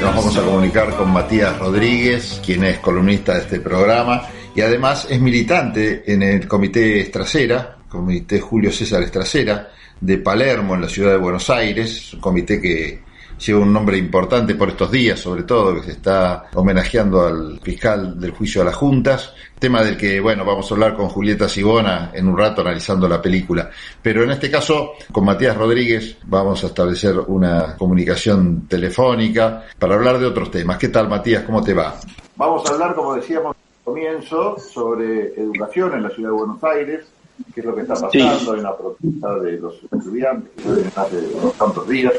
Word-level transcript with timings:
nos 0.00 0.14
vamos 0.14 0.36
a 0.36 0.42
comunicar 0.42 0.90
con 0.96 1.10
Matías 1.10 1.58
Rodríguez, 1.58 2.40
quien 2.44 2.64
es 2.64 2.78
columnista 2.78 3.34
de 3.34 3.40
este 3.40 3.60
programa 3.60 4.22
y 4.54 4.60
además 4.60 5.06
es 5.08 5.20
militante 5.20 6.02
en 6.12 6.22
el 6.22 6.46
Comité 6.46 7.00
Estracera, 7.00 7.78
Comité 7.88 8.40
Julio 8.40 8.70
César 8.70 9.02
Estracera, 9.02 9.70
de 9.98 10.18
Palermo, 10.18 10.74
en 10.74 10.82
la 10.82 10.88
ciudad 10.88 11.12
de 11.12 11.16
Buenos 11.16 11.48
Aires, 11.48 12.12
un 12.12 12.20
comité 12.20 12.60
que 12.60 13.00
lleva 13.38 13.60
un 13.60 13.72
nombre 13.72 13.98
importante 13.98 14.54
por 14.54 14.68
estos 14.68 14.90
días, 14.90 15.20
sobre 15.20 15.42
todo, 15.42 15.74
que 15.74 15.82
se 15.82 15.92
está 15.92 16.46
homenajeando 16.54 17.26
al 17.26 17.60
fiscal 17.60 18.18
del 18.18 18.30
juicio 18.30 18.60
de 18.60 18.66
las 18.66 18.74
juntas, 18.74 19.34
tema 19.58 19.82
del 19.82 19.96
que, 19.96 20.20
bueno, 20.20 20.44
vamos 20.44 20.70
a 20.70 20.74
hablar 20.74 20.94
con 20.94 21.08
Julieta 21.08 21.48
Sibona 21.48 22.10
en 22.12 22.28
un 22.28 22.36
rato 22.36 22.60
analizando 22.60 23.08
la 23.08 23.20
película. 23.20 23.70
Pero 24.02 24.22
en 24.24 24.30
este 24.30 24.50
caso, 24.50 24.92
con 25.12 25.24
Matías 25.24 25.56
Rodríguez, 25.56 26.16
vamos 26.24 26.62
a 26.64 26.68
establecer 26.68 27.18
una 27.26 27.76
comunicación 27.76 28.66
telefónica 28.68 29.64
para 29.78 29.94
hablar 29.94 30.18
de 30.18 30.26
otros 30.26 30.50
temas. 30.50 30.78
¿Qué 30.78 30.88
tal, 30.88 31.08
Matías? 31.08 31.42
¿Cómo 31.44 31.62
te 31.62 31.74
va? 31.74 31.94
Vamos 32.36 32.68
a 32.68 32.74
hablar, 32.74 32.94
como 32.94 33.14
decíamos 33.14 33.56
al 33.56 33.84
comienzo, 33.84 34.58
sobre 34.58 35.34
educación 35.34 35.94
en 35.94 36.02
la 36.02 36.10
ciudad 36.10 36.30
de 36.30 36.36
Buenos 36.36 36.64
Aires, 36.64 37.06
qué 37.54 37.60
es 37.60 37.66
lo 37.66 37.74
que 37.74 37.82
está 37.82 37.94
pasando, 37.94 38.54
en 38.54 38.62
la 38.62 38.76
protesta 38.76 39.38
de 39.40 39.58
los 39.58 39.74
estudiantes 39.82 40.50
hace 40.96 41.18
unos 41.34 41.52
tantos 41.54 41.88
días 41.88 42.12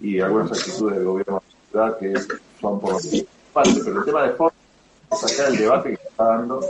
y 0.00 0.20
algunas 0.20 0.52
actitudes 0.52 0.96
del 0.96 1.04
gobierno 1.04 1.42
de 1.72 1.78
la 1.78 1.96
ciudad 1.96 1.98
que 1.98 2.34
son 2.60 2.80
por 2.80 2.94
parte, 3.52 3.80
pero 3.84 3.98
el 3.98 4.04
tema 4.04 4.22
de 4.24 4.30
fondo 4.30 4.54
es 5.12 5.24
acá 5.24 5.48
el 5.48 5.56
debate 5.56 5.88
que 5.90 6.08
está 6.08 6.24
dando 6.24 6.60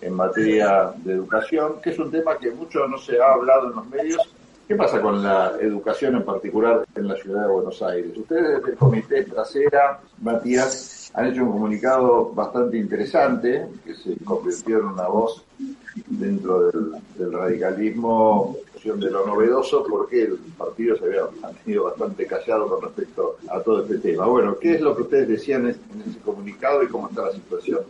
en 0.00 0.14
materia 0.14 0.92
de 0.96 1.12
educación, 1.12 1.80
que 1.82 1.90
es 1.90 1.98
un 1.98 2.10
tema 2.10 2.38
que 2.38 2.50
mucho 2.50 2.86
no 2.88 2.98
se 2.98 3.20
ha 3.20 3.32
hablado 3.32 3.68
en 3.68 3.76
los 3.76 3.86
medios. 3.88 4.34
¿Qué 4.66 4.76
pasa 4.76 5.00
con 5.02 5.22
la 5.22 5.56
educación 5.60 6.14
en 6.14 6.24
particular 6.24 6.86
en 6.94 7.08
la 7.08 7.16
ciudad 7.16 7.42
de 7.42 7.52
Buenos 7.52 7.82
Aires? 7.82 8.16
Ustedes 8.16 8.58
desde 8.58 8.70
el 8.70 8.76
Comité 8.76 9.24
Trasera, 9.24 10.00
Matías, 10.22 11.10
han 11.12 11.26
hecho 11.26 11.42
un 11.42 11.52
comunicado 11.52 12.30
bastante 12.32 12.78
interesante, 12.78 13.66
que 13.84 13.94
se 13.94 14.16
convirtió 14.24 14.78
en 14.78 14.84
una 14.84 15.08
voz 15.08 15.44
dentro 16.06 16.70
del 16.70 17.32
radicalismo 17.32 18.56
de 18.82 19.10
lo 19.10 19.26
novedoso 19.26 19.84
porque 19.88 20.22
el 20.22 20.38
partido 20.56 20.96
se 20.96 21.04
había 21.04 21.22
mantenido 21.40 21.84
bastante 21.84 22.26
callado 22.26 22.68
con 22.68 22.82
respecto 22.82 23.36
a 23.50 23.60
todo 23.60 23.82
este 23.82 23.98
tema. 23.98 24.26
Bueno, 24.26 24.58
¿qué 24.58 24.74
es 24.74 24.80
lo 24.80 24.96
que 24.96 25.02
ustedes 25.02 25.28
decían 25.28 25.66
en 25.66 25.70
ese 25.70 26.18
comunicado 26.24 26.82
y 26.82 26.88
cómo 26.88 27.08
está 27.08 27.26
la 27.26 27.32
situación? 27.32 27.80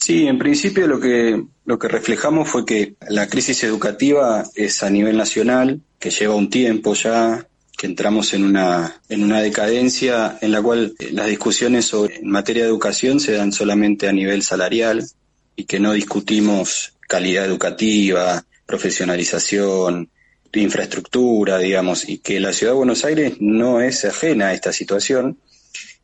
Sí, 0.00 0.26
en 0.26 0.38
principio 0.38 0.86
lo 0.86 0.98
que, 0.98 1.44
lo 1.64 1.78
que 1.78 1.88
reflejamos 1.88 2.48
fue 2.48 2.64
que 2.64 2.96
la 3.08 3.28
crisis 3.28 3.62
educativa 3.62 4.44
es 4.54 4.82
a 4.82 4.90
nivel 4.90 5.16
nacional, 5.16 5.80
que 5.98 6.10
lleva 6.10 6.34
un 6.34 6.50
tiempo 6.50 6.94
ya, 6.94 7.46
que 7.76 7.86
entramos 7.86 8.34
en 8.34 8.44
una, 8.44 9.00
en 9.08 9.22
una 9.22 9.40
decadencia 9.40 10.38
en 10.40 10.50
la 10.50 10.60
cual 10.60 10.94
las 11.12 11.28
discusiones 11.28 11.86
sobre, 11.86 12.16
en 12.16 12.30
materia 12.30 12.64
de 12.64 12.70
educación 12.70 13.20
se 13.20 13.32
dan 13.32 13.52
solamente 13.52 14.08
a 14.08 14.12
nivel 14.12 14.42
salarial 14.42 15.04
y 15.54 15.64
que 15.64 15.78
no 15.78 15.92
discutimos 15.92 16.94
calidad 17.06 17.44
educativa, 17.44 18.44
profesionalización, 18.68 20.10
infraestructura, 20.52 21.58
digamos, 21.58 22.06
y 22.08 22.18
que 22.18 22.38
la 22.38 22.52
ciudad 22.52 22.72
de 22.72 22.78
Buenos 22.78 23.04
Aires 23.04 23.36
no 23.40 23.80
es 23.80 24.04
ajena 24.04 24.48
a 24.48 24.54
esta 24.54 24.72
situación 24.72 25.38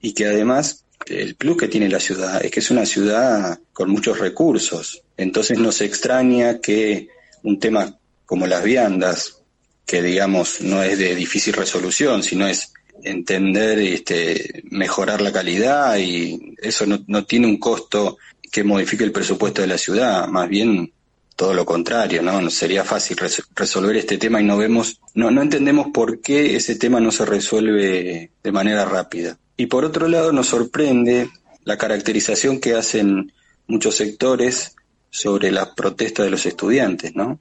y 0.00 0.14
que 0.14 0.26
además 0.26 0.84
el 1.06 1.34
plus 1.34 1.58
que 1.58 1.68
tiene 1.68 1.90
la 1.90 2.00
ciudad 2.00 2.42
es 2.42 2.50
que 2.50 2.60
es 2.60 2.70
una 2.70 2.86
ciudad 2.86 3.58
con 3.72 3.90
muchos 3.90 4.18
recursos. 4.18 5.02
Entonces 5.16 5.58
nos 5.58 5.82
extraña 5.82 6.60
que 6.60 7.08
un 7.42 7.60
tema 7.60 7.98
como 8.24 8.46
las 8.46 8.64
viandas, 8.64 9.42
que 9.84 10.02
digamos 10.02 10.62
no 10.62 10.82
es 10.82 10.98
de 10.98 11.14
difícil 11.14 11.52
resolución, 11.52 12.22
sino 12.22 12.46
es 12.46 12.72
entender, 13.02 13.78
este, 13.78 14.62
mejorar 14.70 15.20
la 15.20 15.32
calidad 15.32 15.98
y 15.98 16.54
eso 16.62 16.86
no, 16.86 17.04
no 17.06 17.26
tiene 17.26 17.46
un 17.46 17.58
costo 17.58 18.16
que 18.50 18.64
modifique 18.64 19.04
el 19.04 19.12
presupuesto 19.12 19.60
de 19.60 19.68
la 19.68 19.76
ciudad, 19.76 20.26
más 20.28 20.48
bien 20.48 20.93
todo 21.36 21.54
lo 21.54 21.64
contrario, 21.64 22.22
¿no? 22.22 22.48
Sería 22.50 22.84
fácil 22.84 23.16
resolver 23.54 23.96
este 23.96 24.18
tema 24.18 24.40
y 24.40 24.44
no 24.44 24.56
vemos, 24.56 25.00
no, 25.14 25.30
no 25.30 25.42
entendemos 25.42 25.88
por 25.92 26.20
qué 26.20 26.56
ese 26.56 26.76
tema 26.76 27.00
no 27.00 27.10
se 27.10 27.24
resuelve 27.24 28.30
de 28.42 28.52
manera 28.52 28.84
rápida. 28.84 29.38
Y 29.56 29.66
por 29.66 29.84
otro 29.84 30.08
lado 30.08 30.32
nos 30.32 30.48
sorprende 30.48 31.30
la 31.64 31.78
caracterización 31.78 32.60
que 32.60 32.74
hacen 32.74 33.32
muchos 33.66 33.96
sectores 33.96 34.74
sobre 35.10 35.50
la 35.50 35.74
protesta 35.74 36.22
de 36.22 36.30
los 36.30 36.44
estudiantes, 36.46 37.14
¿no? 37.14 37.38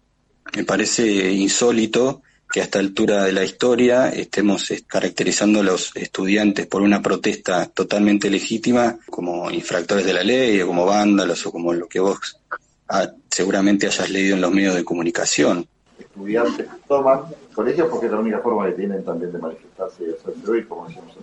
Me 0.56 0.64
parece 0.64 1.32
insólito 1.32 2.22
que 2.52 2.62
a 2.62 2.64
esta 2.64 2.78
altura 2.78 3.24
de 3.24 3.32
la 3.32 3.44
historia 3.44 4.10
estemos 4.10 4.72
caracterizando 4.86 5.62
a 5.62 5.64
los 5.64 5.92
estudiantes 5.96 6.68
por 6.68 6.84
una 6.84 7.02
protesta 7.02 7.66
totalmente 7.66 8.30
legítima 8.30 9.00
como 9.10 9.50
infractores 9.50 10.06
de 10.06 10.14
la 10.14 10.24
ley 10.24 10.62
o 10.62 10.68
como 10.68 10.86
vándalos 10.86 11.44
o 11.48 11.52
como 11.52 11.74
lo 11.74 11.88
que 11.88 12.00
vos 12.00 12.38
Ah, 12.88 13.10
seguramente 13.30 13.88
hayas 13.88 14.10
leído 14.10 14.36
en 14.36 14.42
los 14.42 14.52
medios 14.52 14.76
de 14.76 14.84
comunicación. 14.84 15.68
Estudiantes 15.98 16.68
toman 16.88 17.22
colegios 17.54 17.88
porque 17.90 18.08
es 18.08 18.12
la 18.12 18.20
única 18.20 18.40
forma 18.40 18.66
que 18.68 18.74
tienen 18.74 19.04
también 19.04 19.32
de 19.32 19.40
manifestarse 19.40 20.04
y 20.04 20.10
hacerse 20.12 20.52
oír, 20.52 20.68
como 20.68 20.88
decíamos. 20.88 21.16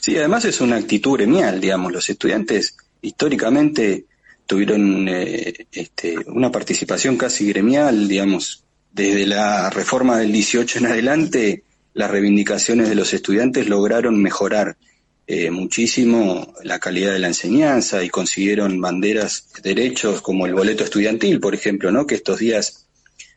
Sí, 0.00 0.16
además 0.16 0.44
es 0.46 0.60
una 0.60 0.76
actitud 0.76 1.16
gremial, 1.16 1.60
digamos. 1.60 1.92
Los 1.92 2.08
estudiantes 2.08 2.76
históricamente 3.02 4.06
tuvieron 4.46 5.06
eh, 5.08 5.66
este, 5.70 6.18
una 6.26 6.50
participación 6.50 7.16
casi 7.16 7.48
gremial, 7.48 8.08
digamos. 8.08 8.64
Desde 8.92 9.26
la 9.26 9.70
reforma 9.70 10.18
del 10.18 10.32
18 10.32 10.78
en 10.78 10.86
adelante, 10.86 11.62
las 11.94 12.10
reivindicaciones 12.10 12.88
de 12.88 12.94
los 12.94 13.12
estudiantes 13.12 13.68
lograron 13.68 14.20
mejorar 14.20 14.76
eh, 15.26 15.50
muchísimo 15.50 16.54
la 16.64 16.78
calidad 16.78 17.12
de 17.12 17.18
la 17.18 17.28
enseñanza 17.28 18.02
y 18.02 18.08
consiguieron 18.08 18.80
banderas, 18.80 19.48
derechos 19.62 20.22
como 20.22 20.46
el 20.46 20.54
boleto 20.54 20.84
estudiantil, 20.84 21.40
por 21.40 21.54
ejemplo, 21.54 21.92
¿no? 21.92 22.06
que 22.06 22.16
estos 22.16 22.38
días, 22.38 22.86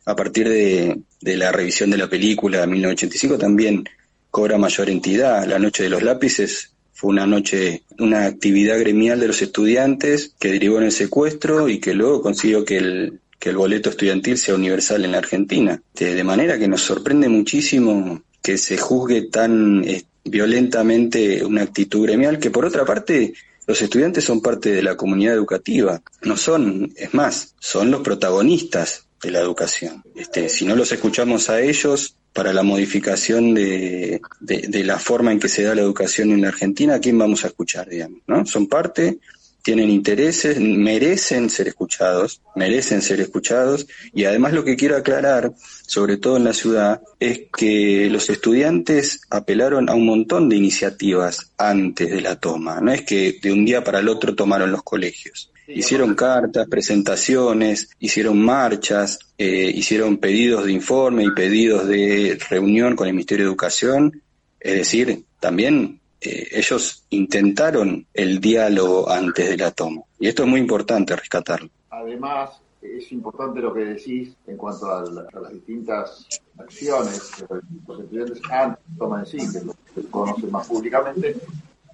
a 0.05 0.15
partir 0.15 0.49
de, 0.49 0.99
la 1.21 1.51
revisión 1.51 1.91
de 1.91 1.97
la 1.97 2.09
película 2.09 2.61
de 2.61 2.67
1985, 2.67 3.37
también 3.37 3.83
cobra 4.31 4.57
mayor 4.57 4.89
entidad. 4.89 5.45
La 5.45 5.59
Noche 5.59 5.83
de 5.83 5.89
los 5.89 6.01
Lápices 6.01 6.73
fue 6.93 7.11
una 7.11 7.27
noche, 7.27 7.83
una 7.99 8.25
actividad 8.25 8.79
gremial 8.79 9.19
de 9.19 9.27
los 9.27 9.41
estudiantes 9.41 10.33
que 10.39 10.51
derivó 10.51 10.77
en 10.79 10.85
el 10.85 10.91
secuestro 10.91 11.69
y 11.69 11.79
que 11.79 11.93
luego 11.93 12.21
consiguió 12.21 12.65
que 12.65 12.77
el, 12.77 13.19
que 13.43 13.49
el 13.49 13.57
boleto 13.57 13.89
estudiantil 13.89 14.37
sea 14.37 14.55
universal 14.55 15.03
en 15.03 15.11
la 15.11 15.17
Argentina. 15.17 15.81
De, 15.93 16.23
manera 16.23 16.57
que 16.57 16.69
nos 16.69 16.81
sorprende 16.81 17.27
muchísimo 17.27 18.23
que 18.41 18.57
se 18.57 18.77
juzgue 18.77 19.23
tan 19.23 19.83
violentamente 20.23 21.43
una 21.43 21.63
actitud 21.63 22.05
gremial 22.05 22.39
que 22.39 22.51
por 22.51 22.65
otra 22.65 22.85
parte 22.85 23.33
los 23.65 23.81
estudiantes 23.81 24.23
son 24.23 24.41
parte 24.41 24.71
de 24.71 24.83
la 24.83 24.97
comunidad 24.97 25.35
educativa, 25.35 26.01
no 26.23 26.35
son, 26.37 26.91
es 26.95 27.13
más, 27.13 27.55
son 27.59 27.91
los 27.91 28.01
protagonistas 28.01 29.07
de 29.21 29.31
la 29.31 29.39
educación. 29.39 30.03
Este, 30.15 30.49
si 30.49 30.65
no 30.65 30.75
los 30.75 30.91
escuchamos 30.91 31.49
a 31.49 31.61
ellos 31.61 32.17
para 32.33 32.51
la 32.51 32.63
modificación 32.63 33.53
de, 33.53 34.19
de, 34.41 34.83
la 34.83 34.99
forma 34.99 35.31
en 35.31 35.39
que 35.39 35.47
se 35.47 35.63
da 35.63 35.75
la 35.75 35.81
educación 35.81 36.31
en 36.31 36.41
la 36.41 36.49
Argentina, 36.49 36.95
¿a 36.95 36.99
quién 36.99 37.17
vamos 37.17 37.45
a 37.45 37.47
escuchar, 37.47 37.87
digamos? 37.87 38.21
¿no? 38.27 38.45
Son 38.45 38.67
parte 38.67 39.19
tienen 39.63 39.89
intereses, 39.89 40.59
merecen 40.59 41.49
ser 41.49 41.69
escuchados, 41.69 42.41
merecen 42.55 43.01
ser 43.01 43.21
escuchados 43.21 43.87
y 44.13 44.25
además 44.25 44.53
lo 44.53 44.63
que 44.65 44.75
quiero 44.75 44.97
aclarar, 44.97 45.53
sobre 45.87 46.17
todo 46.17 46.37
en 46.37 46.43
la 46.43 46.53
ciudad, 46.53 47.01
es 47.19 47.43
que 47.57 48.09
los 48.11 48.29
estudiantes 48.29 49.21
apelaron 49.29 49.89
a 49.89 49.95
un 49.95 50.05
montón 50.05 50.49
de 50.49 50.57
iniciativas 50.57 51.51
antes 51.57 52.11
de 52.11 52.21
la 52.21 52.35
toma, 52.35 52.81
no 52.81 52.91
es 52.91 53.03
que 53.03 53.39
de 53.41 53.51
un 53.53 53.63
día 53.65 53.83
para 53.83 53.99
el 53.99 54.09
otro 54.09 54.35
tomaron 54.35 54.71
los 54.71 54.83
colegios. 54.83 55.49
Hicieron 55.65 56.13
cartas, 56.13 56.67
presentaciones, 56.67 57.89
hicieron 57.97 58.37
marchas, 58.37 59.17
eh, 59.37 59.71
hicieron 59.73 60.17
pedidos 60.17 60.65
de 60.65 60.73
informe 60.73 61.23
y 61.23 61.31
pedidos 61.31 61.87
de 61.87 62.37
reunión 62.49 62.97
con 62.97 63.07
el 63.07 63.13
Ministerio 63.13 63.45
de 63.45 63.49
Educación, 63.49 64.21
es 64.59 64.75
decir, 64.75 65.23
también 65.39 66.01
eh, 66.23 66.47
ellos 66.51 67.05
intentaron 67.09 68.05
el 68.13 68.39
diálogo 68.39 69.09
antes 69.09 69.49
de 69.49 69.57
la 69.57 69.71
toma. 69.71 70.01
Y 70.19 70.27
esto 70.27 70.43
es 70.43 70.49
muy 70.49 70.59
importante 70.59 71.15
rescatarlo. 71.15 71.69
Además, 71.89 72.51
es 72.81 73.11
importante 73.11 73.61
lo 73.61 73.73
que 73.73 73.85
decís 73.85 74.35
en 74.47 74.57
cuanto 74.57 74.91
a, 74.91 75.03
las 75.03 75.53
distintas 75.53 76.27
acciones 76.57 77.31
que 77.37 77.45
los 77.87 77.99
estudiantes 77.99 78.41
han 78.51 78.77
tomado 78.97 79.23
en 79.23 79.25
sí, 79.25 79.37
que 79.37 79.65
lo 79.65 79.73
se 79.93 80.09
conocen 80.09 80.51
más 80.51 80.67
públicamente, 80.67 81.35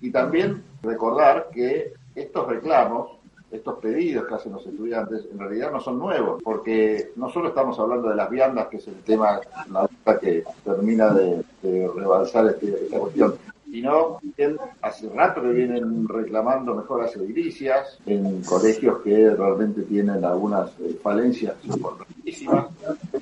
y 0.02 0.12
también 0.12 0.64
recordar 0.82 1.50
que 1.54 1.94
estos 2.16 2.48
reclamos, 2.48 3.18
estos 3.52 3.80
pedidos 3.80 4.28
que 4.28 4.36
hacen 4.36 4.54
los 4.54 4.66
estudiantes, 4.66 5.26
en 5.32 5.40
realidad 5.40 5.72
no 5.72 5.80
son 5.80 6.00
nuevos, 6.00 6.42
porque 6.44 7.12
no 7.16 7.30
solo 7.30 7.50
estamos 7.50 7.78
hablando 7.80 8.10
de 8.10 8.16
las 8.16 8.30
viandas, 8.30 8.68
que 8.68 8.78
es 8.78 8.88
el 8.88 9.02
tema, 9.02 9.42
la 9.70 10.20
que 10.20 10.44
termina 10.64 11.14
de, 11.14 11.44
rebalsar 11.64 12.48
este, 12.48 12.86
esta 12.86 13.00
cuestión, 13.00 13.36
sino 13.72 14.20
que 14.36 14.56
hace 14.82 15.10
rato 15.10 15.42
que 15.42 15.50
vienen 15.50 16.08
reclamando 16.08 16.76
mejoras 16.76 17.16
edilicias 17.16 18.00
en 18.06 18.42
colegios 18.44 19.00
que 19.04 19.30
realmente 19.30 19.84
tienen 19.84 20.24
algunas 20.26 20.70
eh, 20.80 20.98
falencias 21.02 21.56
importantísimas, 21.64 22.68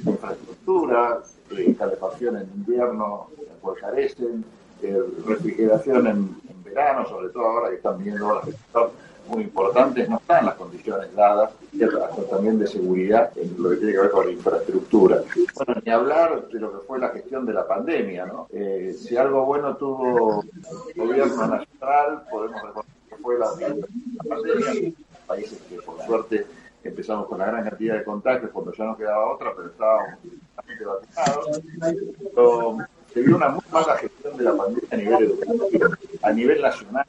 infraestructura, 0.05 1.19
eh, 1.51 1.75
calefacción 1.77 2.37
en 2.37 2.49
invierno, 2.55 3.27
cual 3.61 3.75
carecen, 3.79 4.43
eh, 4.81 5.01
refrigeración 5.25 6.07
en, 6.07 6.47
verano, 6.63 7.07
sobre 7.07 7.29
todo 7.29 7.45
ahora 7.45 7.69
que 7.69 7.77
están 7.77 8.03
viendo 8.03 8.35
las 8.35 8.45
muy 9.27 9.43
importantes, 9.43 10.09
no 10.09 10.17
están 10.17 10.45
las 10.45 10.55
condiciones 10.55 11.13
dadas, 11.15 11.51
y 11.71 11.79
también 12.29 12.59
de 12.59 12.67
seguridad 12.67 13.31
en 13.35 13.55
lo 13.61 13.69
que 13.69 13.77
tiene 13.77 13.93
que 13.93 13.99
ver 13.99 14.11
con 14.11 14.25
la 14.25 14.31
infraestructura. 14.31 15.21
Bueno, 15.55 15.81
ni 15.85 15.91
hablar 15.91 16.47
de 16.47 16.59
lo 16.59 16.71
que 16.71 16.85
fue 16.85 16.99
la 16.99 17.09
gestión 17.09 17.45
de 17.45 17.53
la 17.53 17.67
pandemia, 17.67 18.25
¿no? 18.25 18.47
Eh, 18.51 18.95
si 18.97 19.17
algo 19.17 19.45
bueno 19.45 19.75
tuvo 19.75 20.43
el 20.93 21.07
gobierno 21.07 21.47
nacional, 21.47 22.23
podemos 22.29 22.61
reconocer 22.61 22.93
que 23.09 23.15
fue 23.17 23.37
la, 23.37 23.47
pandemia, 24.27 24.93
países 25.27 25.61
que 25.69 25.75
por 25.81 26.01
suerte 26.05 26.45
empezamos 26.83 27.27
con 27.27 27.39
la 27.39 27.47
gran 27.47 27.69
cantidad 27.69 27.95
de 27.95 28.03
contagios 28.03 28.51
cuando 28.51 28.73
ya 28.73 28.85
no 28.85 28.97
quedaba 28.97 29.33
otra, 29.33 29.53
pero 29.55 29.69
estábamos 29.69 30.19
bastante 30.55 30.85
vacunados 30.85 31.47
se 33.13 33.21
vio 33.21 33.35
una 33.35 33.49
muy 33.49 33.63
mala 33.71 33.97
gestión 33.97 34.37
de 34.37 34.43
la 34.43 34.55
pandemia 34.55 34.87
a 34.91 34.95
nivel 34.95 35.23
educativo, 35.23 35.87
a 36.21 36.31
nivel 36.31 36.61
nacional. 36.61 37.05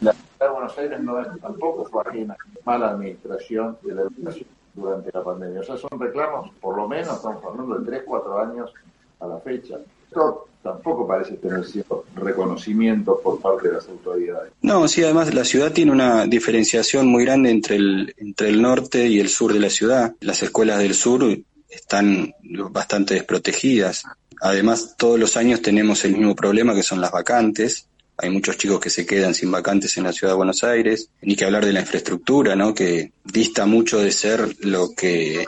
La 0.00 0.14
Buenos 0.38 0.78
Aires 0.78 1.00
no 1.00 1.16
tampoco 1.40 1.84
fue 1.84 2.02
ajena 2.06 2.36
mala 2.64 2.90
administración 2.90 3.76
de 3.82 3.94
la 3.94 4.02
educación 4.02 4.46
durante 4.74 5.10
la 5.12 5.24
pandemia. 5.24 5.60
O 5.60 5.64
sea, 5.64 5.76
son 5.76 5.98
reclamos, 5.98 6.50
por 6.60 6.76
lo 6.76 6.88
menos 6.88 7.16
estamos 7.16 7.44
hablando 7.44 7.78
de 7.78 7.86
3, 7.86 8.02
4 8.06 8.38
años 8.38 8.72
a 9.20 9.26
la 9.26 9.38
fecha. 9.38 9.78
Esto 10.06 10.48
tampoco 10.62 11.06
parece 11.06 11.34
tener 11.34 11.64
cierto 11.64 12.04
reconocimiento 12.14 13.20
por 13.22 13.40
parte 13.40 13.68
de 13.68 13.74
las 13.74 13.88
autoridades. 13.88 14.52
No, 14.62 14.86
sí, 14.88 15.02
además 15.04 15.32
la 15.34 15.44
ciudad 15.44 15.72
tiene 15.72 15.92
una 15.92 16.26
diferenciación 16.26 17.06
muy 17.06 17.24
grande 17.24 17.50
entre 17.50 17.76
el, 17.76 18.14
entre 18.18 18.48
el 18.48 18.62
norte 18.62 19.06
y 19.06 19.20
el 19.20 19.28
sur 19.28 19.52
de 19.52 19.60
la 19.60 19.70
ciudad. 19.70 20.14
Las 20.20 20.42
escuelas 20.42 20.78
del 20.78 20.94
sur 20.94 21.24
están 21.68 22.32
bastante 22.70 23.14
desprotegidas. 23.14 24.04
Además, 24.40 24.94
todos 24.96 25.18
los 25.18 25.36
años 25.36 25.62
tenemos 25.62 26.04
el 26.04 26.16
mismo 26.16 26.34
problema 26.34 26.74
que 26.74 26.82
son 26.82 27.00
las 27.00 27.10
vacantes. 27.10 27.87
Hay 28.20 28.30
muchos 28.30 28.58
chicos 28.58 28.80
que 28.80 28.90
se 28.90 29.06
quedan 29.06 29.32
sin 29.34 29.50
vacantes 29.50 29.96
en 29.96 30.04
la 30.04 30.12
ciudad 30.12 30.32
de 30.32 30.38
Buenos 30.38 30.64
Aires. 30.64 31.10
Ni 31.22 31.36
que 31.36 31.44
hablar 31.44 31.64
de 31.64 31.72
la 31.72 31.80
infraestructura, 31.80 32.56
¿no? 32.56 32.74
Que 32.74 33.12
dista 33.24 33.64
mucho 33.64 34.00
de 34.00 34.10
ser 34.10 34.56
lo 34.60 34.90
que, 34.94 35.46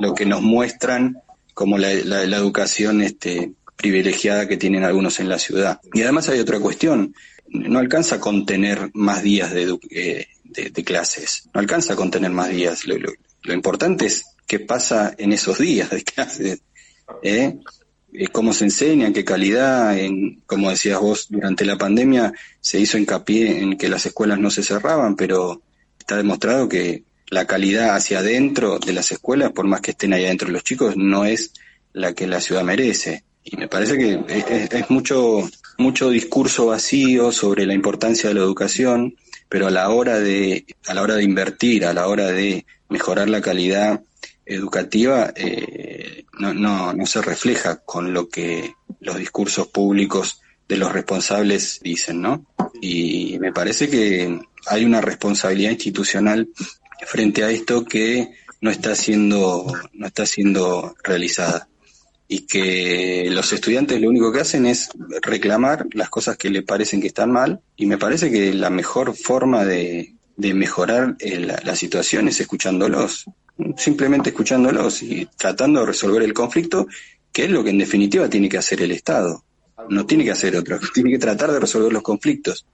lo 0.00 0.14
que 0.14 0.26
nos 0.26 0.42
muestran 0.42 1.22
como 1.54 1.78
la, 1.78 1.92
educación 1.92 3.02
este, 3.02 3.52
privilegiada 3.76 4.48
que 4.48 4.56
tienen 4.56 4.84
algunos 4.84 5.20
en 5.20 5.28
la 5.28 5.38
ciudad. 5.38 5.80
Y 5.92 6.02
además 6.02 6.28
hay 6.28 6.40
otra 6.40 6.58
cuestión. 6.58 7.14
No 7.48 7.78
alcanza 7.78 8.16
a 8.16 8.20
contener 8.20 8.90
más 8.94 9.22
días 9.22 9.52
de, 9.52 9.78
eh, 9.90 10.26
de, 10.44 10.84
clases. 10.84 11.48
No 11.54 11.60
alcanza 11.60 11.92
a 11.92 11.96
contener 11.96 12.32
más 12.32 12.50
días. 12.50 12.84
Lo, 12.86 12.96
lo 12.96 13.54
importante 13.54 14.06
es 14.06 14.24
qué 14.46 14.58
pasa 14.58 15.14
en 15.16 15.32
esos 15.32 15.58
días 15.58 15.90
de 15.90 16.02
clases. 16.02 16.62
¿eh? 17.22 17.58
Eh, 18.12 18.28
cómo 18.28 18.52
se 18.52 18.64
enseña, 18.64 19.12
qué 19.12 19.24
calidad, 19.24 19.98
en, 19.98 20.40
como 20.46 20.70
decías 20.70 20.98
vos, 21.00 21.26
durante 21.28 21.64
la 21.64 21.76
pandemia 21.76 22.32
se 22.60 22.80
hizo 22.80 22.96
hincapié 22.96 23.60
en 23.60 23.76
que 23.76 23.88
las 23.88 24.06
escuelas 24.06 24.38
no 24.38 24.50
se 24.50 24.62
cerraban, 24.62 25.14
pero 25.14 25.62
está 25.98 26.16
demostrado 26.16 26.68
que 26.68 27.04
la 27.30 27.46
calidad 27.46 27.94
hacia 27.94 28.20
adentro 28.20 28.78
de 28.78 28.94
las 28.94 29.12
escuelas, 29.12 29.52
por 29.52 29.66
más 29.66 29.82
que 29.82 29.90
estén 29.90 30.14
ahí 30.14 30.24
adentro 30.24 30.48
los 30.48 30.64
chicos, 30.64 30.96
no 30.96 31.26
es 31.26 31.52
la 31.92 32.14
que 32.14 32.26
la 32.26 32.40
ciudad 32.40 32.64
merece. 32.64 33.24
Y 33.44 33.56
me 33.56 33.68
parece 33.68 33.98
que 33.98 34.20
es, 34.70 34.90
mucho, 34.90 35.48
mucho 35.76 36.10
discurso 36.10 36.66
vacío 36.66 37.32
sobre 37.32 37.66
la 37.66 37.74
importancia 37.74 38.28
de 38.28 38.34
la 38.34 38.40
educación, 38.40 39.16
pero 39.48 39.66
a 39.66 39.70
la 39.70 39.90
hora 39.90 40.18
de, 40.18 40.64
a 40.86 40.94
la 40.94 41.02
hora 41.02 41.16
de 41.16 41.24
invertir, 41.24 41.84
a 41.84 41.92
la 41.92 42.08
hora 42.08 42.28
de 42.28 42.64
mejorar 42.88 43.28
la 43.28 43.40
calidad 43.40 44.02
educativa, 44.48 45.32
eh, 45.36 46.24
no, 46.38 46.54
no, 46.54 46.92
no 46.92 47.06
se 47.06 47.20
refleja 47.20 47.80
con 47.84 48.12
lo 48.12 48.28
que 48.28 48.74
los 49.00 49.18
discursos 49.18 49.68
públicos 49.68 50.40
de 50.66 50.76
los 50.76 50.92
responsables 50.92 51.80
dicen, 51.82 52.20
¿no? 52.20 52.46
Y 52.80 53.38
me 53.38 53.52
parece 53.52 53.88
que 53.88 54.40
hay 54.66 54.84
una 54.84 55.00
responsabilidad 55.00 55.72
institucional 55.72 56.48
frente 57.06 57.44
a 57.44 57.50
esto 57.50 57.84
que 57.84 58.30
no 58.60 58.70
está 58.70 58.94
siendo, 58.94 59.72
no 59.92 60.06
está 60.06 60.26
siendo 60.26 60.96
realizada. 61.02 61.68
Y 62.30 62.40
que 62.40 63.28
los 63.30 63.52
estudiantes 63.54 63.98
lo 64.00 64.10
único 64.10 64.30
que 64.30 64.40
hacen 64.40 64.66
es 64.66 64.90
reclamar 65.22 65.86
las 65.92 66.10
cosas 66.10 66.36
que 66.36 66.50
le 66.50 66.62
parecen 66.62 67.00
que 67.00 67.06
están 67.06 67.32
mal. 67.32 67.60
Y 67.76 67.86
me 67.86 67.96
parece 67.96 68.30
que 68.30 68.52
la 68.52 68.68
mejor 68.68 69.16
forma 69.16 69.64
de, 69.64 70.14
de 70.36 70.52
mejorar 70.52 71.16
eh, 71.20 71.40
la, 71.40 71.58
la 71.64 71.74
situación 71.74 72.28
es 72.28 72.40
escuchándolos 72.40 73.24
simplemente 73.76 74.30
escuchándolos 74.30 75.02
y 75.02 75.26
tratando 75.36 75.80
de 75.80 75.86
resolver 75.86 76.22
el 76.22 76.32
conflicto, 76.32 76.86
que 77.32 77.44
es 77.44 77.50
lo 77.50 77.62
que 77.62 77.70
en 77.70 77.78
definitiva 77.78 78.28
tiene 78.28 78.48
que 78.48 78.58
hacer 78.58 78.82
el 78.82 78.92
Estado. 78.92 79.42
No 79.88 80.04
tiene 80.04 80.24
que 80.24 80.32
hacer 80.32 80.56
otro, 80.56 80.78
tiene 80.94 81.10
que 81.10 81.18
tratar 81.18 81.52
de 81.52 81.60
resolver 81.60 81.92
los 81.92 82.02
conflictos. 82.02 82.66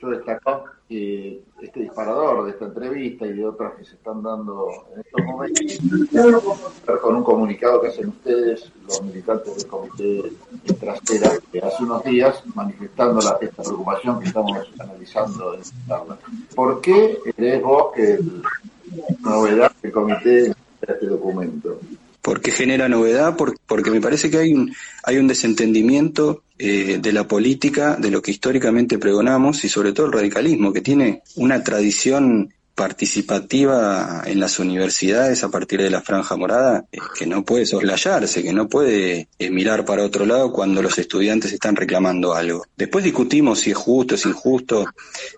Yo 0.00 0.08
destacaba 0.08 0.64
que 0.88 1.42
este 1.60 1.80
disparador 1.80 2.44
de 2.44 2.52
esta 2.52 2.66
entrevista 2.66 3.26
y 3.26 3.34
de 3.34 3.46
otras 3.46 3.74
que 3.74 3.84
se 3.84 3.94
están 3.94 4.22
dando 4.22 4.68
en 4.94 5.00
estos 5.00 5.24
momentos, 5.24 7.00
con 7.02 7.16
un 7.16 7.24
comunicado 7.24 7.80
que 7.80 7.88
hacen 7.88 8.08
ustedes, 8.08 8.70
los 8.86 9.02
militantes 9.02 9.56
del 9.56 9.66
Comité 9.66 10.22
de 10.64 10.74
Trasera, 10.74 11.32
que 11.52 11.58
hace 11.58 11.82
unos 11.82 12.04
días, 12.04 12.42
manifestando 12.54 13.20
la, 13.20 13.38
esta 13.40 13.62
preocupación 13.62 14.20
que 14.20 14.26
estamos 14.28 14.58
analizando 14.78 15.54
en 15.54 15.60
esta 15.60 15.76
charla. 15.86 16.18
¿Por 16.54 16.80
qué 16.80 17.18
crees 17.36 17.62
vos 17.62 17.92
que 17.94 18.18
la 19.22 19.30
novedad 19.30 19.72
del 19.82 19.92
Comité 19.92 20.30
de 20.30 20.54
este 20.86 21.06
documento? 21.06 21.78
porque 22.28 22.50
genera 22.50 22.90
novedad, 22.90 23.36
porque 23.36 23.90
me 23.90 24.02
parece 24.02 24.30
que 24.30 24.36
hay 24.36 24.52
un, 24.52 24.70
hay 25.08 25.16
un 25.16 25.26
desentendimiento 25.26 26.42
eh, 26.58 26.98
de 27.00 27.12
la 27.12 27.26
política, 27.26 27.96
de 27.96 28.10
lo 28.10 28.20
que 28.20 28.30
históricamente 28.30 28.98
pregonamos 28.98 29.64
y 29.64 29.68
sobre 29.70 29.94
todo 29.94 30.04
el 30.04 30.12
radicalismo, 30.12 30.70
que 30.70 30.82
tiene 30.82 31.22
una 31.36 31.64
tradición 31.64 32.52
participativa 32.74 34.22
en 34.26 34.38
las 34.38 34.58
universidades 34.58 35.42
a 35.42 35.48
partir 35.48 35.80
de 35.80 35.88
la 35.88 36.02
franja 36.02 36.36
morada 36.36 36.84
eh, 36.92 36.98
que 37.18 37.26
no 37.26 37.42
puede 37.42 37.64
soslayarse, 37.64 38.42
que 38.42 38.52
no 38.52 38.68
puede 38.68 39.28
eh, 39.38 39.50
mirar 39.50 39.86
para 39.86 40.04
otro 40.04 40.26
lado 40.26 40.52
cuando 40.52 40.82
los 40.82 40.98
estudiantes 40.98 41.54
están 41.54 41.74
reclamando 41.74 42.34
algo. 42.34 42.66
Después 42.76 43.02
discutimos 43.02 43.60
si 43.60 43.70
es 43.70 43.78
justo, 43.78 44.14
es 44.14 44.26
injusto, 44.26 44.84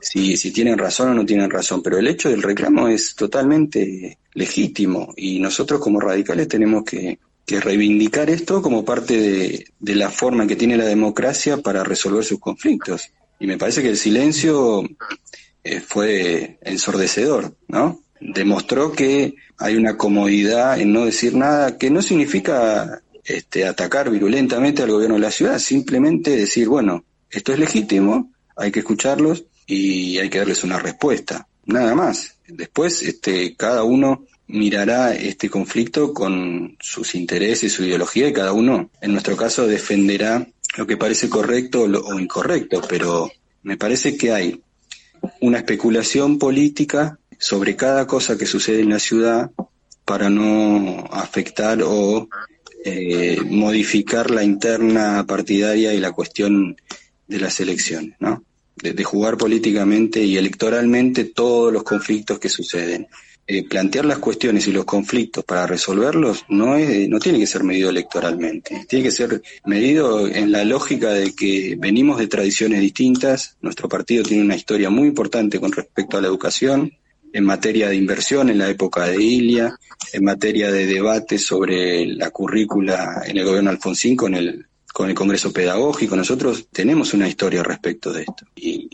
si, 0.00 0.36
si 0.36 0.50
tienen 0.50 0.78
razón 0.78 1.10
o 1.10 1.14
no 1.14 1.24
tienen 1.24 1.48
razón, 1.48 1.80
pero 1.80 1.96
el 1.96 2.08
hecho 2.08 2.28
del 2.28 2.42
reclamo 2.42 2.88
es 2.88 3.14
totalmente 3.14 4.18
legítimo 4.34 5.14
y 5.16 5.38
nosotros 5.38 5.78
como 5.78 6.00
radicales 6.00 6.48
tenemos 6.48 6.82
que, 6.82 7.20
reivindicar 7.58 8.30
esto 8.30 8.62
como 8.62 8.84
parte 8.84 9.18
de, 9.18 9.64
de 9.78 9.94
la 9.94 10.10
forma 10.10 10.46
que 10.46 10.56
tiene 10.56 10.76
la 10.76 10.84
democracia 10.84 11.56
para 11.56 11.82
resolver 11.82 12.22
sus 12.22 12.38
conflictos. 12.38 13.10
Y 13.40 13.46
me 13.46 13.58
parece 13.58 13.82
que 13.82 13.88
el 13.88 13.96
silencio 13.96 14.84
eh, 15.64 15.80
fue 15.80 16.58
ensordecedor, 16.62 17.54
¿no? 17.68 18.02
Demostró 18.20 18.92
que 18.92 19.34
hay 19.58 19.76
una 19.76 19.96
comodidad 19.96 20.80
en 20.80 20.92
no 20.92 21.04
decir 21.04 21.34
nada, 21.34 21.76
que 21.76 21.90
no 21.90 22.00
significa 22.00 23.02
este, 23.24 23.66
atacar 23.66 24.10
virulentamente 24.10 24.82
al 24.82 24.90
gobierno 24.90 25.16
de 25.16 25.22
la 25.22 25.30
ciudad, 25.30 25.58
simplemente 25.58 26.36
decir, 26.36 26.68
bueno, 26.68 27.04
esto 27.30 27.52
es 27.52 27.58
legítimo, 27.58 28.32
hay 28.56 28.70
que 28.70 28.80
escucharlos 28.80 29.44
y 29.66 30.18
hay 30.18 30.30
que 30.30 30.38
darles 30.38 30.64
una 30.64 30.78
respuesta, 30.78 31.46
nada 31.66 31.94
más. 31.94 32.38
Después, 32.46 33.02
este, 33.02 33.54
cada 33.54 33.84
uno 33.84 34.24
mirará 34.52 35.14
este 35.14 35.48
conflicto 35.48 36.12
con 36.12 36.76
sus 36.80 37.14
intereses, 37.14 37.72
su 37.72 37.84
ideología 37.84 38.28
y 38.28 38.32
cada 38.32 38.52
uno, 38.52 38.90
en 39.00 39.12
nuestro 39.12 39.36
caso, 39.36 39.66
defenderá 39.66 40.46
lo 40.76 40.86
que 40.86 40.96
parece 40.96 41.28
correcto 41.28 41.82
o 41.82 42.18
incorrecto, 42.18 42.82
pero 42.88 43.30
me 43.62 43.76
parece 43.76 44.16
que 44.16 44.32
hay 44.32 44.62
una 45.40 45.58
especulación 45.58 46.38
política 46.38 47.18
sobre 47.38 47.76
cada 47.76 48.06
cosa 48.06 48.36
que 48.36 48.46
sucede 48.46 48.80
en 48.80 48.90
la 48.90 48.98
ciudad 48.98 49.50
para 50.04 50.30
no 50.30 51.04
afectar 51.10 51.82
o 51.82 52.28
eh, 52.84 53.40
modificar 53.46 54.30
la 54.30 54.42
interna 54.42 55.24
partidaria 55.26 55.92
y 55.94 56.00
la 56.00 56.12
cuestión 56.12 56.76
de 57.26 57.38
las 57.38 57.60
elecciones, 57.60 58.16
¿no? 58.18 58.42
de, 58.82 59.04
jugar 59.04 59.36
políticamente 59.36 60.22
y 60.22 60.36
electoralmente 60.36 61.24
todos 61.26 61.72
los 61.72 61.82
conflictos 61.82 62.38
que 62.38 62.48
suceden. 62.48 63.06
Eh, 63.52 63.64
plantear 63.64 64.04
las 64.04 64.18
cuestiones 64.18 64.68
y 64.68 64.72
los 64.72 64.84
conflictos 64.84 65.42
para 65.42 65.66
resolverlos 65.66 66.44
no 66.50 66.76
es, 66.76 67.08
no 67.08 67.18
tiene 67.18 67.40
que 67.40 67.48
ser 67.48 67.64
medido 67.64 67.90
electoralmente, 67.90 68.86
tiene 68.88 69.02
que 69.02 69.10
ser 69.10 69.42
medido 69.64 70.28
en 70.28 70.52
la 70.52 70.64
lógica 70.64 71.10
de 71.10 71.34
que 71.34 71.74
venimos 71.76 72.20
de 72.20 72.28
tradiciones 72.28 72.80
distintas, 72.80 73.56
nuestro 73.60 73.88
partido 73.88 74.22
tiene 74.22 74.44
una 74.44 74.54
historia 74.54 74.88
muy 74.88 75.08
importante 75.08 75.58
con 75.58 75.72
respecto 75.72 76.16
a 76.16 76.20
la 76.20 76.28
educación, 76.28 76.92
en 77.32 77.44
materia 77.44 77.88
de 77.88 77.96
inversión 77.96 78.50
en 78.50 78.58
la 78.58 78.70
época 78.70 79.06
de 79.06 79.20
Ilia, 79.20 79.76
en 80.12 80.22
materia 80.22 80.70
de 80.70 80.86
debate 80.86 81.36
sobre 81.36 82.06
la 82.06 82.30
currícula 82.30 83.24
en 83.26 83.36
el 83.36 83.44
gobierno 83.44 83.70
Alfonsín 83.70 84.14
con 84.14 84.36
el 84.36 84.64
con 84.92 85.08
el 85.08 85.14
Congreso 85.14 85.52
Pedagógico, 85.52 86.14
nosotros 86.14 86.68
tenemos 86.70 87.14
una 87.14 87.28
historia 87.28 87.62
respecto 87.62 88.12
de 88.12 88.22
esto. 88.22 88.44
Y 88.56 88.88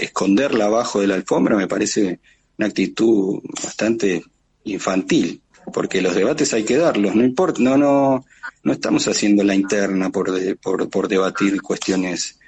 esconderla 0.00 0.66
abajo 0.66 1.00
de 1.00 1.08
la 1.08 1.14
alfombra 1.14 1.56
me 1.56 1.66
parece 1.66 2.20
una 2.62 2.68
actitud 2.68 3.40
bastante 3.62 4.22
infantil. 4.64 5.40
porque 5.72 6.02
los 6.02 6.14
debates 6.14 6.52
hay 6.54 6.64
que 6.64 6.76
darlos, 6.76 7.14
no 7.14 7.24
importa, 7.24 7.60
no, 7.62 7.76
no, 7.76 8.24
no 8.64 8.72
estamos 8.72 9.06
haciendo 9.06 9.44
la 9.44 9.54
interna 9.54 10.10
por, 10.10 10.28
por, 10.58 10.90
por 10.90 11.06
debatir 11.06 11.62
cuestiones 11.62 12.40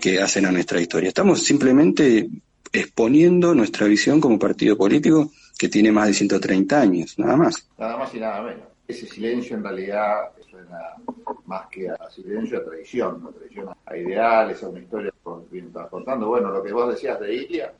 que 0.00 0.20
hacen 0.22 0.46
a 0.46 0.52
nuestra 0.52 0.80
historia, 0.80 1.08
estamos 1.08 1.42
simplemente 1.42 2.30
exponiendo 2.72 3.54
nuestra 3.54 3.86
visión 3.86 4.22
como 4.22 4.38
partido 4.38 4.76
político 4.76 5.30
que 5.58 5.68
tiene 5.68 5.92
más 5.92 6.06
de 6.06 6.14
130 6.14 6.80
años, 6.80 7.18
nada 7.18 7.36
más. 7.36 7.68
Nada 7.78 7.98
más 7.98 8.14
y 8.14 8.20
nada 8.20 8.42
menos. 8.42 8.64
Ese 8.88 9.06
silencio 9.06 9.56
en 9.56 9.64
realidad 9.64 10.30
suena 10.50 10.78
más 11.44 11.66
que 11.68 11.90
a 11.90 12.10
silencio, 12.10 12.58
a 12.58 12.64
tradición, 12.64 13.26
a 13.28 13.32
tradición 13.32 13.68
a 13.84 13.96
ideales, 13.96 14.62
a 14.62 14.68
una 14.68 14.80
historia 14.80 15.12
contando. 15.22 16.28
Bueno, 16.28 16.50
lo 16.50 16.62
que 16.62 16.72
vos 16.72 16.94
decías 16.94 17.20
de 17.20 17.34
Ilia, 17.34 17.72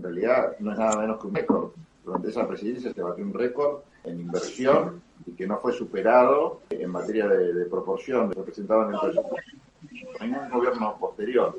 en 0.00 0.04
realidad 0.04 0.56
no 0.60 0.72
es 0.72 0.78
nada 0.78 0.96
menos 0.96 1.20
que 1.20 1.26
un 1.26 1.34
récord. 1.34 1.70
Durante 2.04 2.30
esa 2.30 2.48
presidencia 2.48 2.92
se 2.92 3.02
batió 3.02 3.22
un 3.22 3.34
récord 3.34 3.80
en 4.04 4.20
inversión 4.20 5.02
y 5.26 5.32
que 5.32 5.46
no 5.46 5.58
fue 5.58 5.74
superado 5.74 6.62
en 6.70 6.90
materia 6.90 7.28
de, 7.28 7.66
proporción 7.66 8.30
de 8.30 8.34
lo 8.34 8.40
que 8.40 8.52
presentaban 8.52 8.88
en 8.88 8.94
el 8.94 9.00
presupuesto. 9.00 9.50
Ningún 10.22 10.50
gobierno 10.50 10.96
posterior. 10.98 11.56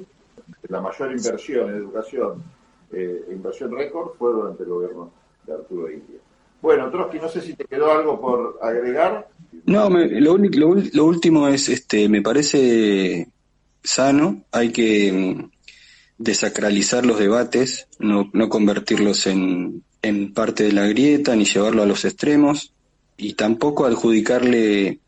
La 0.70 0.82
mayor 0.82 1.12
inversión 1.12 1.70
en 1.70 1.76
educación, 1.76 2.44
eh, 2.92 3.26
inversión 3.32 3.76
récord, 3.76 4.14
fue 4.18 4.32
durante 4.34 4.64
el 4.64 4.70
gobierno 4.70 5.12
de 5.46 5.54
Arturo 5.54 5.92
India. 5.92 6.20
Bueno, 6.62 6.90
Trotsky, 6.90 7.20
no 7.20 7.30
sé 7.30 7.42
si 7.42 7.54
te 7.54 7.66
quedó 7.66 7.92
algo 7.92 8.20
por 8.20 8.60
agregar. 8.62 9.28
No, 9.66 9.90
lo, 9.90 10.34
único, 10.34 10.58
lo, 10.94 11.06
último 11.06 11.48
es, 11.48 11.70
este, 11.70 12.10
me 12.10 12.22
parece 12.22 13.28
sano, 13.84 14.44
hay 14.52 14.72
que 14.72 15.12
mm, 15.12 15.61
desacralizar 16.22 17.06
los 17.06 17.20
debates, 17.20 17.88
no, 18.00 18.30
no 18.34 18.50
convertirlos 18.50 19.28
en, 19.28 19.84
en 20.02 20.34
parte 20.34 20.64
de 20.64 20.74
la 20.74 20.88
grieta 20.88 21.36
ni 21.36 21.46
llevarlo 21.46 21.84
a 21.84 21.86
los 21.86 22.06
extremos 22.06 22.74
y 23.18 23.34
tampoco 23.34 23.86
adjudicarle 23.86 25.00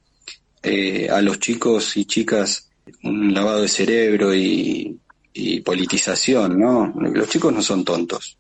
eh, 0.62 1.10
a 1.10 1.22
los 1.22 1.40
chicos 1.40 1.98
y 1.98 2.06
chicas 2.06 2.70
un 3.04 3.34
lavado 3.34 3.62
de 3.62 3.68
cerebro 3.68 4.34
y, 4.34 5.00
y 5.34 5.62
politización, 5.62 6.60
¿no? 6.60 6.94
Los 6.96 7.30
chicos 7.30 7.54
no 7.54 7.62
son 7.62 7.84
tontos 7.86 8.38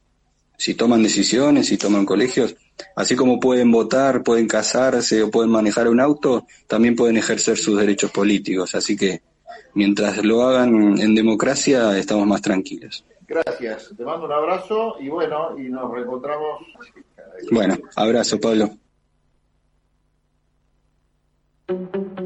si 0.63 0.75
toman 0.75 1.03
decisiones, 1.03 1.67
si 1.67 1.77
toman 1.77 2.05
colegios, 2.05 2.55
así 2.95 3.17
como 3.17 3.37
pueden 3.37 3.69
votar, 3.69 4.23
pueden 4.23 4.47
casarse 4.47 5.21
o 5.21 5.29
pueden 5.29 5.51
manejar 5.51 5.89
un 5.89 5.99
auto, 5.99 6.47
también 6.67 6.95
pueden 6.95 7.17
ejercer 7.17 7.57
sus 7.57 7.77
derechos 7.77 8.11
políticos. 8.11 8.73
Así 8.73 8.95
que 8.95 9.21
mientras 9.73 10.23
lo 10.23 10.43
hagan 10.43 10.97
en 10.99 11.15
democracia, 11.15 11.97
estamos 11.97 12.27
más 12.27 12.41
tranquilos. 12.41 13.05
Gracias, 13.27 13.93
te 13.95 14.03
mando 14.03 14.25
un 14.25 14.31
abrazo 14.31 14.95
y 14.99 15.09
bueno, 15.09 15.57
y 15.57 15.69
nos 15.69 15.91
reencontramos. 15.91 16.61
Bueno, 17.51 17.77
abrazo, 17.95 18.39
Pablo. 18.39 18.69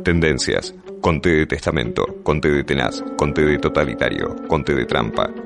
Tendencias. 0.04 0.74
Conte 1.02 1.30
de 1.30 1.46
testamento, 1.46 2.06
conte 2.24 2.50
de 2.50 2.64
tenaz, 2.64 3.04
conte 3.18 3.42
de 3.46 3.60
totalitario, 3.60 4.36
conte 4.48 4.74
de 4.74 4.86
trampa, 4.86 5.30